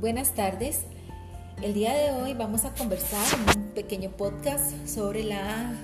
[0.00, 0.86] Buenas tardes.
[1.60, 5.74] El día de hoy vamos a conversar en un pequeño podcast sobre la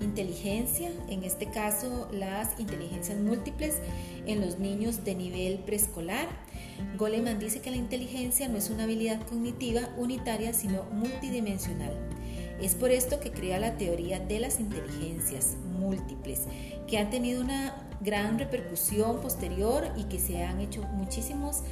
[0.00, 3.74] inteligencia, en este caso las inteligencias múltiples
[4.24, 6.26] en los niños de nivel preescolar.
[6.96, 11.92] Goleman dice que la inteligencia no es una habilidad cognitiva unitaria, sino multidimensional.
[12.62, 16.44] Es por esto que crea la teoría de las inteligencias múltiples,
[16.88, 21.62] que han tenido una gran repercusión posterior y que se han hecho muchísimos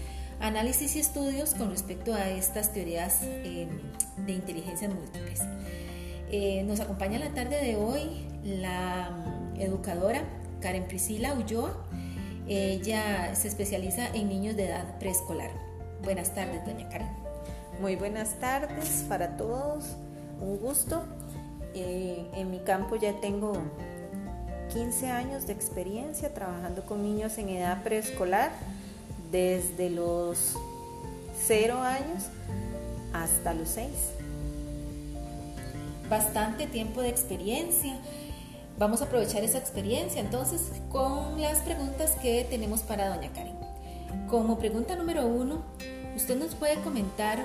[0.40, 3.68] análisis y estudios con respecto a estas teorías eh,
[4.26, 5.40] de inteligencias múltiples.
[6.30, 10.22] Eh, nos acompaña en la tarde de hoy la mm, educadora
[10.60, 11.74] Karen Priscila Ulloa.
[12.46, 15.50] Ella se especializa en niños de edad preescolar.
[16.02, 17.08] Buenas tardes, doña Karen.
[17.80, 19.96] Muy buenas tardes para todos.
[20.40, 21.04] Un gusto.
[21.74, 23.52] Eh, en mi campo ya tengo
[24.72, 28.50] 15 años de experiencia trabajando con niños en edad preescolar,
[29.30, 30.54] desde los
[31.46, 32.24] 0 años
[33.12, 33.88] hasta los 6
[36.08, 37.96] bastante tiempo de experiencia.
[38.78, 43.56] Vamos a aprovechar esa experiencia entonces con las preguntas que tenemos para doña Karen.
[44.28, 45.62] Como pregunta número uno,
[46.16, 47.44] usted nos puede comentar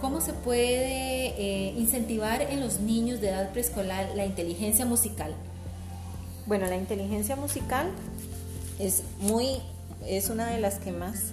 [0.00, 5.34] cómo se puede eh, incentivar en los niños de edad preescolar la inteligencia musical.
[6.46, 7.88] Bueno, la inteligencia musical
[8.78, 9.60] es muy,
[10.04, 11.32] es una de las que más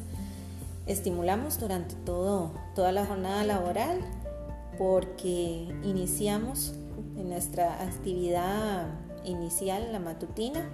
[0.86, 4.00] estimulamos durante todo, toda la jornada laboral
[4.78, 6.74] porque iniciamos
[7.18, 8.88] en nuestra actividad
[9.24, 10.68] inicial, la matutina,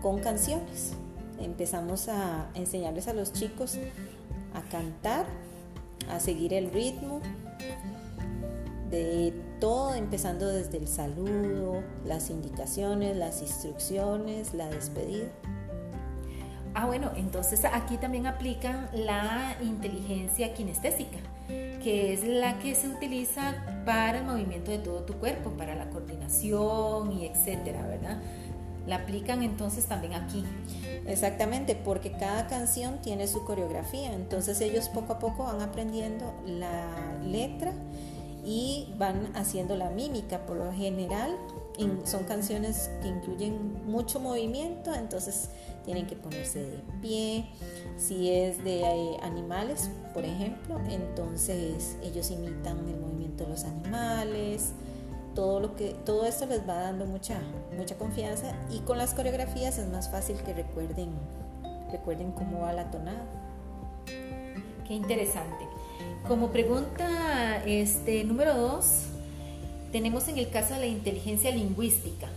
[0.00, 0.92] con canciones.
[1.40, 3.78] Empezamos a enseñarles a los chicos
[4.54, 5.26] a cantar,
[6.08, 7.20] a seguir el ritmo
[8.90, 15.28] de todo, empezando desde el saludo, las indicaciones, las instrucciones, la despedida.
[16.74, 21.18] Ah, bueno, entonces aquí también aplican la inteligencia kinestésica
[21.82, 25.90] que es la que se utiliza para el movimiento de todo tu cuerpo, para la
[25.90, 28.18] coordinación y etcétera, ¿verdad?
[28.86, 30.44] La aplican entonces también aquí.
[31.06, 36.86] Exactamente, porque cada canción tiene su coreografía, entonces ellos poco a poco van aprendiendo la
[37.24, 37.72] letra
[38.44, 40.46] y van haciendo la mímica.
[40.46, 41.36] Por lo general,
[42.04, 45.48] son canciones que incluyen mucho movimiento, entonces
[45.84, 47.46] tienen que ponerse de pie.
[47.96, 54.72] Si es de eh, animales, por ejemplo, entonces ellos imitan el movimiento de los animales.
[55.34, 57.40] Todo, lo que, todo esto les va dando mucha,
[57.76, 61.08] mucha confianza y con las coreografías es más fácil que recuerden,
[61.90, 63.24] recuerden cómo va la tonada.
[64.86, 65.64] Qué interesante.
[66.28, 69.06] Como pregunta este, número dos,
[69.90, 72.28] tenemos en el caso de la inteligencia lingüística.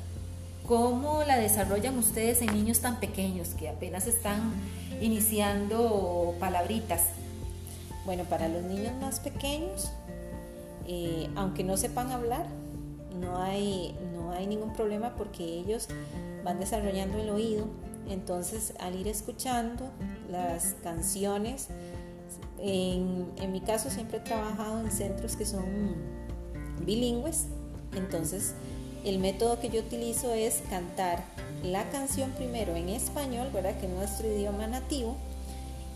[0.67, 4.51] ¿Cómo la desarrollan ustedes en niños tan pequeños que apenas están
[4.99, 7.03] iniciando palabritas?
[8.03, 9.91] Bueno, para los niños más pequeños,
[10.87, 12.47] eh, aunque no sepan hablar,
[13.19, 15.87] no hay, no hay ningún problema porque ellos
[16.43, 17.67] van desarrollando el oído.
[18.09, 19.91] Entonces, al ir escuchando
[20.31, 21.67] las canciones,
[22.57, 25.63] en, en mi caso siempre he trabajado en centros que son
[26.83, 27.45] bilingües,
[27.95, 28.55] entonces
[29.05, 31.23] el método que yo utilizo es cantar
[31.63, 33.77] la canción primero en español, ¿verdad?
[33.79, 35.15] Que es nuestro idioma nativo,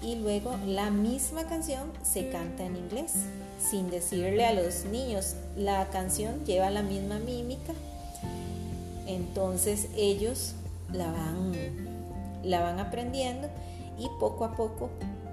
[0.02, 3.14] y luego la misma canción se canta en inglés,
[3.59, 7.74] sin decirle a los niños, la canción lleva la misma mímica,
[9.06, 10.53] entonces ellos
[10.94, 11.52] la van,
[12.44, 13.50] la van aprendiendo
[13.97, 14.90] y poco a poco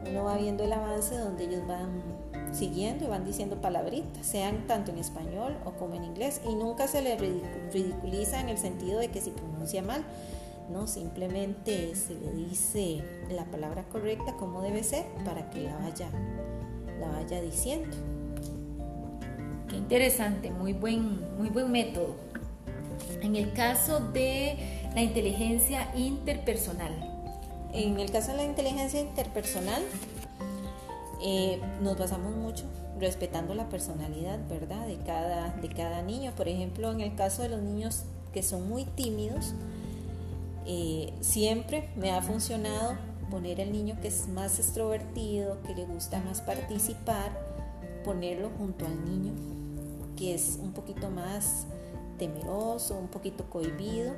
[0.09, 2.03] uno va viendo el avance donde ellos van
[2.53, 6.89] siguiendo y van diciendo palabritas, sean tanto en español o como en inglés, y nunca
[6.89, 10.05] se le ridiculiza en el sentido de que si pronuncia mal,
[10.71, 16.09] no, simplemente se le dice la palabra correcta como debe ser para que la vaya,
[17.01, 17.97] la vaya diciendo.
[19.69, 22.17] Qué interesante, muy buen, muy buen método.
[23.21, 24.57] En el caso de
[24.95, 26.93] la inteligencia interpersonal.
[27.73, 29.83] En el caso de la inteligencia interpersonal,
[31.23, 32.65] eh, nos basamos mucho
[32.99, 34.87] respetando la personalidad, ¿verdad?
[34.87, 36.33] De cada, de cada niño.
[36.37, 39.55] Por ejemplo, en el caso de los niños que son muy tímidos,
[40.67, 42.95] eh, siempre me ha funcionado
[43.31, 47.31] poner al niño que es más extrovertido, que le gusta más participar,
[48.05, 49.33] ponerlo junto al niño
[50.17, 51.67] que es un poquito más
[52.19, 54.15] temeroso, un poquito cohibido,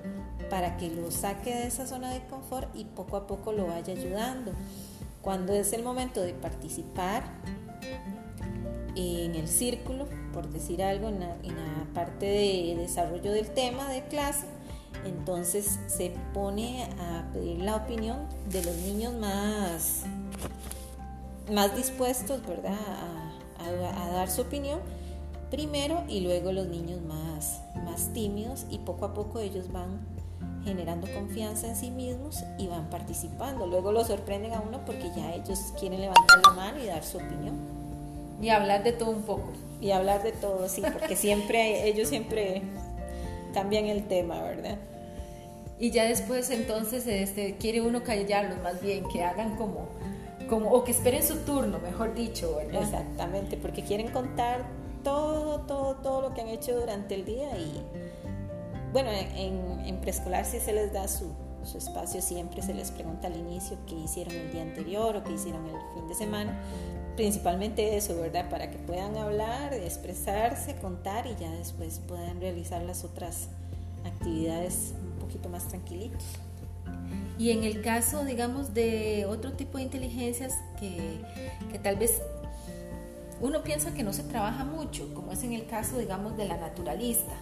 [0.48, 3.92] para que lo saque de esa zona de confort y poco a poco lo vaya
[3.92, 4.52] ayudando.
[5.22, 7.24] Cuando es el momento de participar
[8.94, 11.36] en el círculo, por decir algo, en la,
[11.94, 14.46] parte de desarrollo del tema de clase,
[15.04, 20.04] entonces se pone a pedir la opinión de los niños más,
[21.52, 22.76] más dispuestos, ¿verdad?,
[23.58, 24.80] a, dar su opinión
[25.50, 29.98] primero y luego los niños más, más tímidos y poco a poco ellos van
[30.64, 33.66] generando confianza en sí mismos y van participando.
[33.66, 37.18] Luego lo sorprenden a uno porque ya ellos quieren levantar la mano y dar su
[37.18, 37.56] opinión.
[38.40, 39.52] Y hablar de todo un poco.
[39.80, 42.62] Y hablar de todo, sí, porque siempre ellos siempre
[43.54, 44.76] cambian el tema, ¿verdad?
[45.78, 49.88] Y ya después entonces este, quiere uno callarlos más bien, que hagan como,
[50.48, 52.82] como, o que esperen su turno, mejor dicho, ¿verdad?
[52.82, 54.64] Exactamente, porque quieren contar
[55.04, 57.80] todo, todo, todo lo que han hecho durante el día y
[58.92, 61.32] bueno, en, en preescolar sí se les da su,
[61.64, 65.32] su espacio, siempre se les pregunta al inicio qué hicieron el día anterior o qué
[65.32, 66.58] hicieron el fin de semana,
[67.16, 68.48] principalmente eso, ¿verdad?
[68.48, 73.48] Para que puedan hablar, expresarse, contar y ya después puedan realizar las otras
[74.04, 76.24] actividades un poquito más tranquilitos.
[77.38, 81.20] Y en el caso, digamos, de otro tipo de inteligencias que,
[81.70, 82.20] que tal vez
[83.40, 86.56] uno piensa que no se trabaja mucho, como es en el caso, digamos, de la
[86.56, 87.34] naturalista.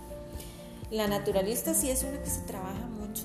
[0.90, 3.24] La naturalista sí es una que se trabaja mucho.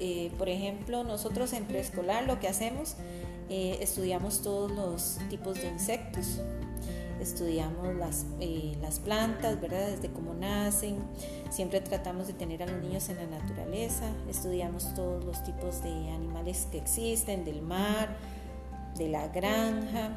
[0.00, 2.96] Eh, por ejemplo, nosotros en preescolar lo que hacemos,
[3.48, 6.40] eh, estudiamos todos los tipos de insectos,
[7.20, 9.88] estudiamos las, eh, las plantas, ¿verdad?
[9.88, 10.96] Desde cómo nacen,
[11.50, 16.10] siempre tratamos de tener a los niños en la naturaleza, estudiamos todos los tipos de
[16.10, 18.16] animales que existen, del mar,
[18.96, 20.16] de la granja,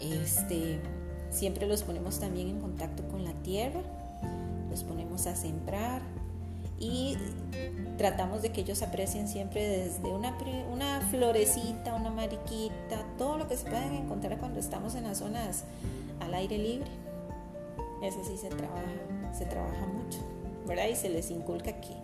[0.00, 0.80] este,
[1.30, 3.80] siempre los ponemos también en contacto con la tierra,
[4.72, 6.00] los ponemos a sembrar
[6.78, 7.16] y
[7.98, 10.36] tratamos de que ellos aprecien siempre desde una,
[10.72, 15.64] una florecita, una mariquita, todo lo que se pueden encontrar cuando estamos en las zonas
[16.20, 16.90] al aire libre.
[18.02, 18.82] Eso sí se trabaja,
[19.36, 20.18] se trabaja mucho,
[20.66, 20.86] ¿verdad?
[20.90, 21.94] Y se les inculca que,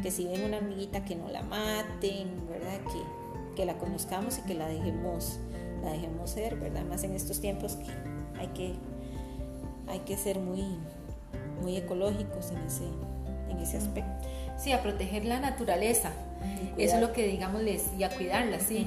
[0.00, 2.80] que si ven una hormiguita que no la maten, ¿verdad?
[2.90, 5.40] Que, que la conozcamos y que la dejemos,
[5.82, 6.84] la dejemos ser, ¿verdad?
[6.84, 7.90] Más en estos tiempos que
[8.38, 8.74] hay que,
[9.88, 10.62] hay que ser muy,
[11.62, 12.84] muy ecológicos en ese,
[13.50, 14.28] en ese aspecto.
[14.58, 16.12] Sí, a proteger la naturaleza.
[16.78, 18.86] Eso es lo que, digamos, les, y a cuidarla, sí.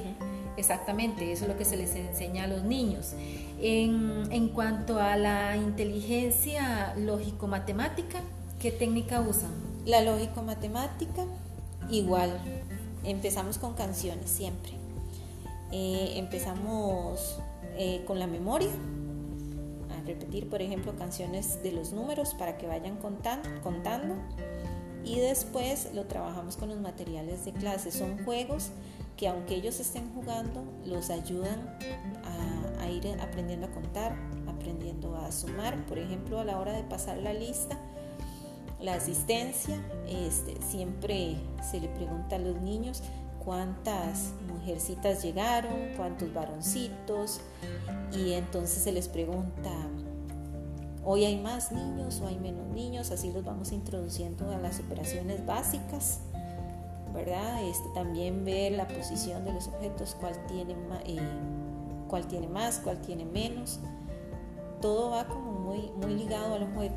[0.56, 3.12] Exactamente, eso es lo que se les enseña a los niños.
[3.60, 8.20] En, en cuanto a la inteligencia lógico-matemática,
[8.58, 9.50] ¿qué técnica usan?
[9.86, 11.24] La lógico-matemática,
[11.90, 12.38] igual.
[13.04, 14.72] Empezamos con canciones siempre.
[15.72, 17.38] Eh, empezamos
[17.78, 18.70] eh, con la memoria,
[20.14, 24.16] repetir, por ejemplo, canciones de los números para que vayan contando.
[25.04, 27.90] Y después lo trabajamos con los materiales de clase.
[27.90, 28.70] Son juegos
[29.16, 31.76] que aunque ellos estén jugando, los ayudan
[32.78, 34.16] a, ir aprendiendo a contar,
[34.48, 35.76] aprendiendo a sumar.
[35.86, 37.78] Por ejemplo, a la hora de pasar la lista,
[38.80, 39.78] la asistencia,
[40.08, 41.36] este, siempre
[41.70, 43.02] se le pregunta a los niños
[43.44, 47.40] cuántas mujercitas llegaron, cuántos varoncitos,
[48.12, 49.70] y entonces se les pregunta,
[51.04, 55.44] hoy hay más niños o hay menos niños, así los vamos introduciendo a las operaciones
[55.44, 56.20] básicas,
[57.14, 57.62] ¿verdad?
[57.64, 60.74] Este, también ver la posición de los objetos, cuál tiene,
[61.04, 61.18] eh,
[62.08, 63.80] cuál tiene más, cuál tiene menos.
[64.80, 66.94] Todo va como muy, muy ligado al juego.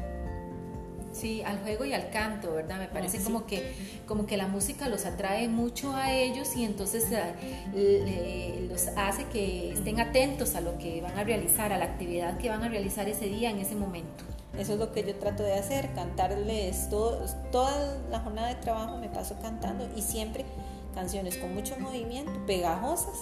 [1.14, 2.80] Sí, al juego y al canto, ¿verdad?
[2.80, 3.74] Me parece ah, como, que,
[4.08, 9.72] como que la música los atrae mucho a ellos y entonces eh, los hace que
[9.72, 13.08] estén atentos a lo que van a realizar, a la actividad que van a realizar
[13.08, 14.24] ese día, en ese momento.
[14.58, 18.98] Eso es lo que yo trato de hacer, cantarles todo, toda la jornada de trabajo
[18.98, 20.46] me paso cantando y siempre
[20.94, 23.22] canciones con mucho movimiento, pegajosas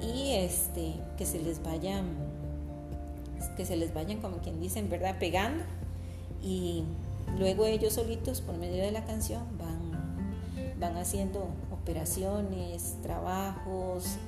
[0.00, 2.28] y este que se les vayan
[3.56, 5.16] que se les vayan como quien dicen, ¿verdad?
[5.18, 5.64] pegando
[6.42, 6.84] y
[7.38, 14.18] Luego ellos solitos, por medio de la canción, van, van haciendo operaciones, trabajos,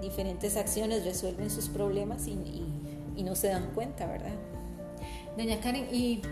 [0.00, 2.38] diferentes acciones, resuelven sus problemas y,
[3.22, 4.34] no se dan cuenta, ¿verdad?
[5.36, 6.22] Doña Karen, y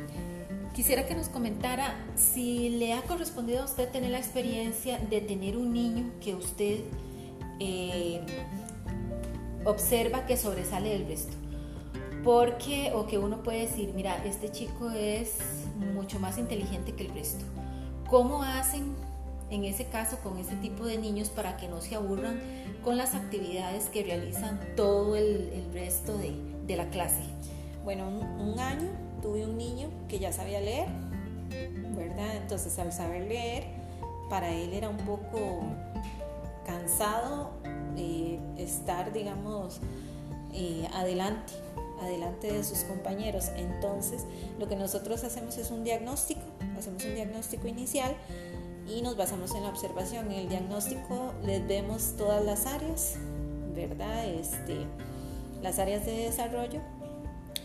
[0.75, 5.57] quisiera que nos comentara si le ha correspondido a usted tener la experiencia de tener
[5.57, 6.81] un niño que usted
[7.59, 8.21] eh,
[9.65, 11.44] observa que sobresale del resto.
[12.25, 15.37] Porque, o que uno puede decir, mira, este chico es
[15.93, 17.45] mucho más inteligente que el resto.
[18.09, 18.95] ¿Cómo hacen
[19.51, 22.41] en ese caso con ese tipo de niños para que no se aburran
[22.83, 27.23] con las actividades que realizan todo el, resto de, la clase?
[27.85, 28.89] Bueno, un, año
[29.21, 30.89] tuve un niño que ya sabía leer,
[31.95, 32.37] ¿verdad?
[32.37, 33.65] Entonces al saber leer,
[34.31, 35.63] para él era un poco
[36.65, 37.51] cansado
[37.99, 39.81] eh, estar, digamos,
[40.55, 41.53] eh, adelante
[42.05, 43.51] adelante de sus compañeros.
[43.57, 44.25] Entonces,
[44.59, 46.43] lo que nosotros hacemos es un diagnóstico,
[46.79, 48.15] hacemos un diagnóstico inicial
[48.87, 50.31] y nos basamos en la observación.
[50.31, 53.17] En el diagnóstico les vemos todas las áreas
[53.75, 54.27] ¿verdad?
[54.27, 54.87] Este,
[55.63, 56.81] las áreas de desarrollo,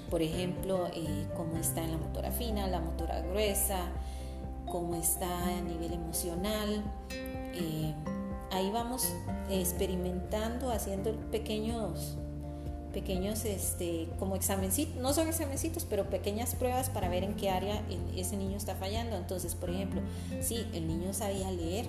[0.09, 3.79] por ejemplo, eh, cómo está en la motora fina, la motora gruesa,
[4.65, 6.83] cómo está a nivel emocional.
[7.11, 7.93] Eh,
[8.51, 9.13] ahí vamos
[9.49, 12.17] experimentando, haciendo pequeños
[12.93, 17.81] pequeños este, como examencitos, no son examencitos, pero pequeñas pruebas para ver en qué área
[18.15, 19.15] ese niño está fallando.
[19.17, 20.01] Entonces, por ejemplo,
[20.41, 21.85] sí, el niño sabía leer,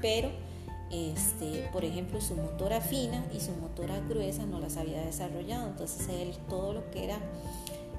[0.00, 0.30] pero
[0.90, 5.68] este, por ejemplo, su motora fina y su motora gruesa no las había desarrollado.
[5.68, 7.18] Entonces, él todo lo que era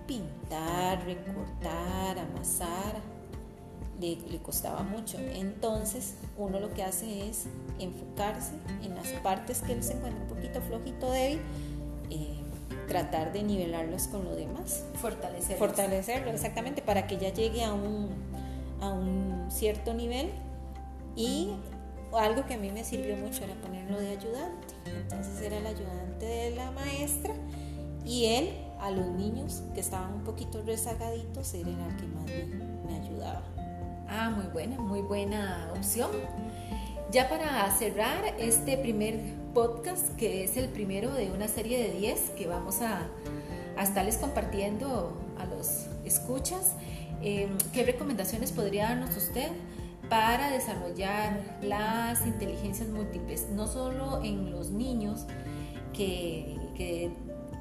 [0.07, 3.01] pintar, recortar, amasar,
[3.99, 5.17] le, costaba mucho.
[5.19, 7.45] Entonces, uno lo que hace es
[7.79, 8.53] enfocarse
[8.83, 11.39] en las partes que él se encuentra un poquito flojito, débil,
[12.87, 14.85] tratar de nivelarlos con lo demás.
[14.95, 15.57] Fortalecerlo.
[15.57, 18.09] Fortalecerlo, exactamente, para que ya llegue a un,
[18.81, 20.29] a un cierto nivel
[21.15, 21.51] y
[22.13, 24.73] algo que a mí me sirvió mucho era ponerlo de ayudante.
[24.85, 27.33] Entonces era el ayudante de la maestra
[28.05, 32.91] y él a los niños que estaban un poquito rezagaditos, era el que más me,
[32.91, 33.43] me ayudaba.
[34.07, 36.11] Ah, muy buena, muy buena opción.
[37.11, 39.19] Ya para cerrar este primer
[39.57, 43.07] podcast, que es el primero de una serie de 10 que vamos a,
[43.75, 46.73] a estarles compartiendo a los escuchas,
[47.23, 49.49] eh, ¿qué recomendaciones podría darnos usted
[50.11, 55.25] para desarrollar las inteligencias múltiples, no solo en los niños
[55.91, 57.09] que,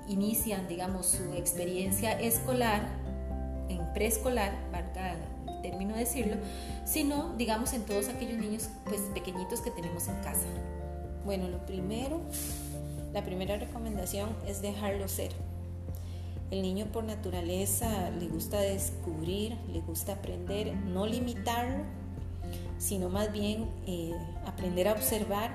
[0.06, 2.82] inician, digamos, su experiencia escolar,
[3.70, 6.36] en preescolar, marca el término decirlo,
[6.84, 10.46] sino, digamos, en todos aquellos niños pues, pequeñitos que tenemos en casa.
[11.26, 12.20] Bueno, lo primero,
[13.12, 15.32] la primera recomendación es dejarlo ser.
[16.52, 21.82] El niño por naturaleza le gusta descubrir, le gusta aprender, no limitarlo,
[22.78, 24.12] sino más bien eh,
[24.46, 25.52] aprender a observar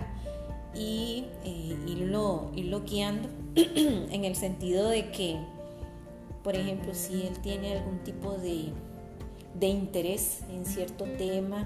[0.75, 5.37] y eh, irlo, irlo guiando en el sentido de que,
[6.43, 8.73] por ejemplo, si él tiene algún tipo de,
[9.65, 11.65] interés en cierto tema,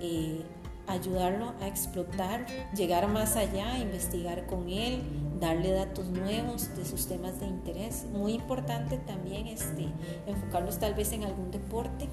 [0.00, 0.40] eh,
[0.88, 5.02] ayudarlo a explotar, llegar más allá, investigar con él,
[5.40, 8.06] darle datos nuevos de sus temas de interés.
[8.12, 9.88] Muy importante también este,
[10.26, 12.08] enfocarlos tal vez en algún deporte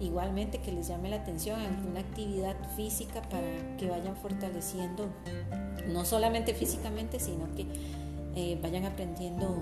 [0.00, 5.08] igualmente que les llame la atención en alguna actividad física para que vayan fortaleciendo,
[5.88, 7.66] no solamente físicamente, sino que
[8.36, 9.56] eh, vayan aprendiendo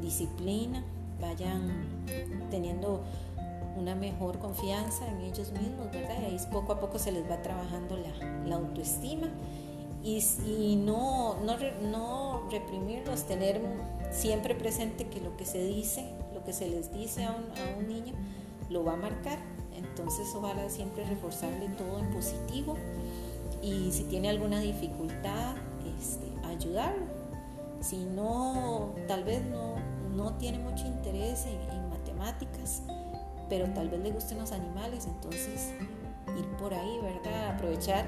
[0.00, 0.84] disciplina,
[1.20, 2.06] vayan
[2.50, 3.02] teniendo
[3.76, 6.16] una mejor confianza en ellos mismos, ¿verdad?
[6.22, 9.28] Y ahí poco a poco se les va trabajando la, autoestima
[10.02, 13.60] y, no, no, reprimirlos, tener
[14.10, 16.04] siempre presente que lo que se dice,
[16.34, 18.14] lo que se les dice a un, a un niño,
[18.70, 19.38] lo va a marcar.
[19.74, 22.76] Entonces ojalá siempre reforzarle todo en positivo
[23.64, 25.56] y si tiene alguna dificultad,
[25.98, 27.06] este, ayudarlo.
[27.80, 29.76] Si no, tal vez no,
[30.14, 32.82] no tiene mucho interés en, matemáticas,
[33.48, 35.72] pero tal vez le gusten los animales, entonces
[36.38, 37.54] ir por ahí, ¿verdad?
[37.54, 38.06] Aprovechar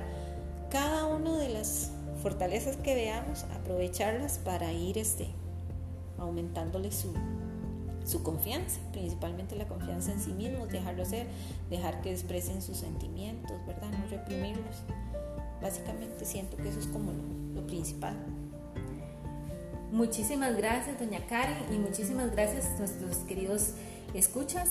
[0.70, 5.28] cada una de las fortalezas que veamos, aprovecharlas para ir este,
[6.18, 7.12] aumentándole su,
[8.04, 11.26] su confianza, principalmente la confianza en sí mismos, dejarlo ser,
[11.70, 13.90] dejar que expresen sus sentimientos, ¿verdad?
[13.90, 14.82] No reprimirlos.
[15.60, 18.14] Básicamente siento que eso es como lo, principal.
[19.90, 23.72] Muchísimas gracias, doña Karen, y muchísimas gracias a nuestros queridos
[24.14, 24.70] escuchas.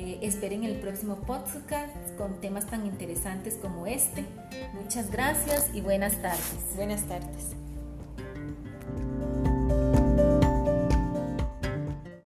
[0.00, 4.24] Eh, esperen el próximo podcast con temas tan interesantes como este.
[4.72, 6.76] Muchas gracias y buenas tardes.
[6.76, 7.67] Buenas tardes.